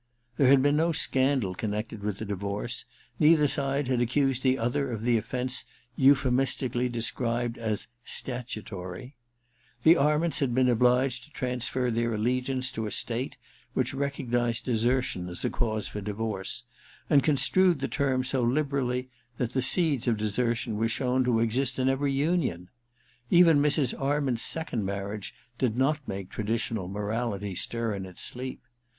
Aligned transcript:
There 0.37 0.47
had 0.47 0.63
been 0.63 0.77
no 0.77 0.91
scandal 0.93 1.53
connected 1.53 2.01
with 2.01 2.17
the 2.17 2.25
divorce: 2.25 2.85
neither 3.19 3.45
side 3.45 3.87
had 3.87 4.01
accused 4.01 4.41
the 4.41 4.57
other 4.57 4.89
of 4.91 5.03
the 5.03 5.15
ofFence 5.21 5.63
euphemistically 5.95 6.89
described 6.89 7.55
as 7.59 7.87
* 7.99 8.03
statutory.' 8.19 9.13
The 9.83 9.97
Arments 9.97 10.39
had 10.39 10.49
indeed 10.49 10.55
been 10.63 10.69
obliged 10.69 11.25
to 11.25 11.29
transfer 11.29 11.91
their 11.91 12.11
allegiance 12.15 12.71
to 12.71 12.87
a 12.87 12.91
State 12.91 13.37
which 13.75 13.93
recognized 13.93 14.65
desertion 14.65 15.29
as 15.29 15.45
a 15.45 15.51
cause 15.51 15.87
for 15.87 16.01
divorce, 16.01 16.63
and 17.07 17.21
construed 17.21 17.77
the 17.79 17.87
term 17.87 18.23
so 18.23 18.41
liberally 18.41 19.07
that 19.37 19.51
the 19.53 19.61
seeds 19.61 20.07
of 20.07 20.17
desertion 20.17 20.77
were 20.77 20.89
shown 20.89 21.23
to 21.25 21.39
exist 21.41 21.77
in 21.77 21.87
every 21.87 22.11
union. 22.11 22.69
Even 23.29 23.61
Mrs. 23.61 23.93
Arment's 24.01 24.41
second 24.41 24.83
marriage 24.83 25.35
did 25.59 25.77
not 25.77 25.99
make 26.07 26.31
traditional 26.31 26.87
morality 26.87 27.53
stir 27.53 27.93
in 27.93 28.07
its 28.07 28.23
sleep. 28.23 28.63